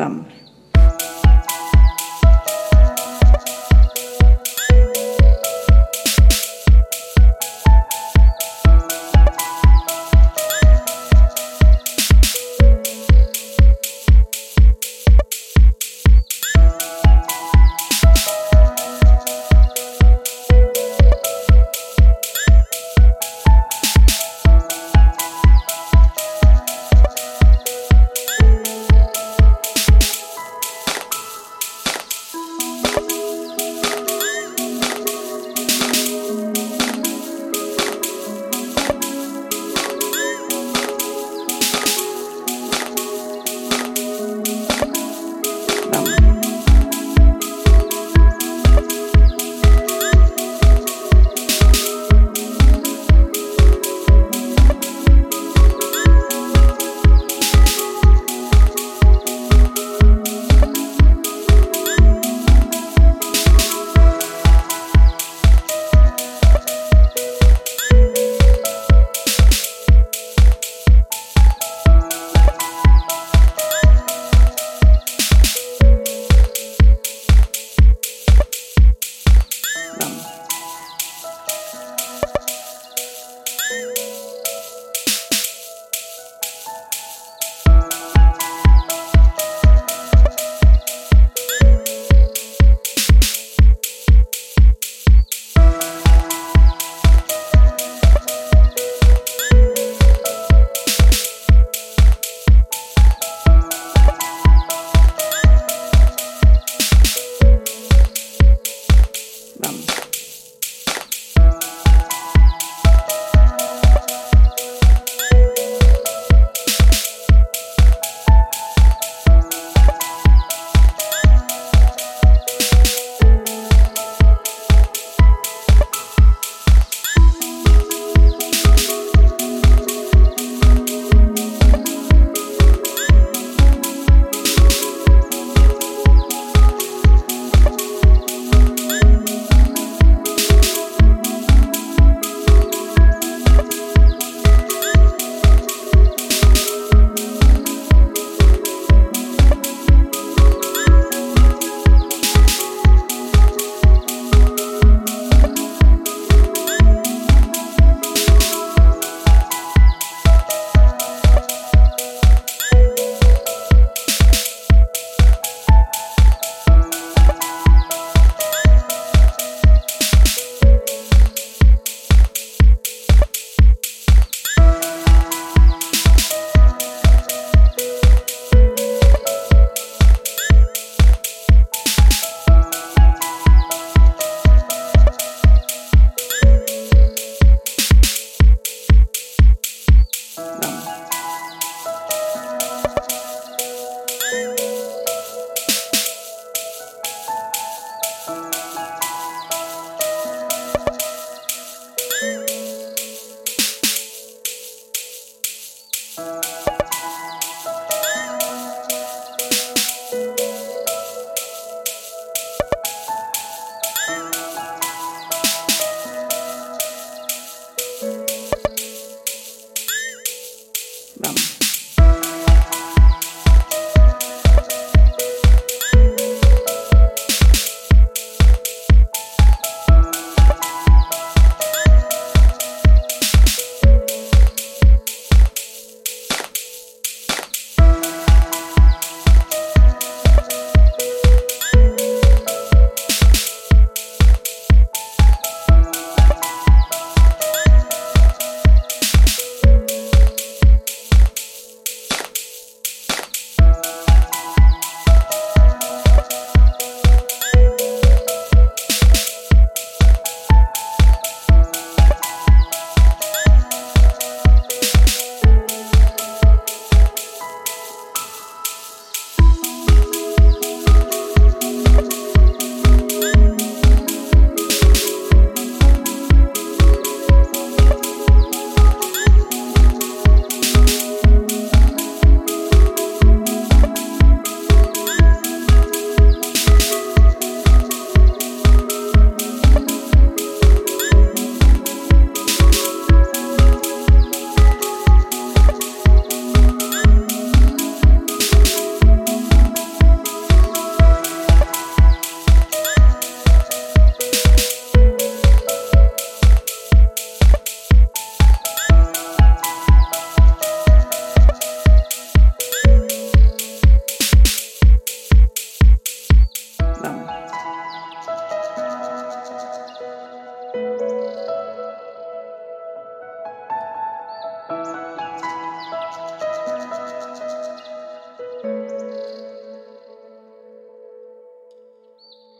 [0.00, 0.26] them.